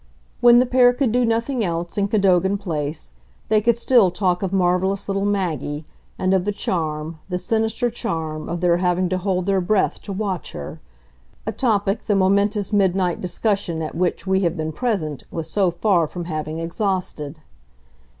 When 0.39 0.57
the 0.57 0.65
pair 0.65 0.93
could 0.93 1.11
do 1.11 1.25
nothing 1.27 1.63
else, 1.63 1.95
in 1.95 2.07
Cadogan 2.07 2.57
Place, 2.57 3.13
they 3.49 3.61
could 3.61 3.77
still 3.77 4.09
talk 4.09 4.41
of 4.41 4.51
marvellous 4.51 5.07
little 5.07 5.27
Maggie, 5.27 5.85
and 6.17 6.33
of 6.33 6.43
the 6.43 6.51
charm, 6.51 7.19
the 7.29 7.37
sinister 7.37 7.91
charm, 7.91 8.49
of 8.49 8.61
their 8.61 8.77
having 8.77 9.09
to 9.09 9.19
hold 9.19 9.45
their 9.45 9.61
breath 9.61 10.01
to 10.01 10.11
watch 10.11 10.53
her; 10.53 10.79
a 11.45 11.51
topic 11.51 12.07
the 12.07 12.15
momentous 12.15 12.73
midnight 12.73 13.21
discussion 13.21 13.83
at 13.83 13.93
which 13.93 14.25
we 14.25 14.39
have 14.39 14.57
been 14.57 14.71
present 14.71 15.23
was 15.29 15.47
so 15.47 15.69
far 15.69 16.07
from 16.07 16.25
having 16.25 16.57
exhausted. 16.57 17.37